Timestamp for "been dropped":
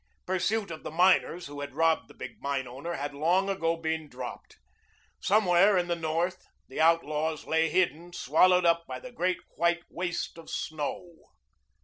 3.77-4.57